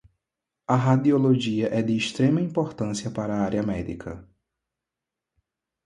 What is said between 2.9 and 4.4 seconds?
para a área médica